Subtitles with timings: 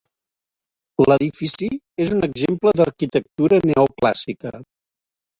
[1.11, 1.67] L'edifici
[2.05, 4.55] és un exemple d'arquitectura neoclàssica.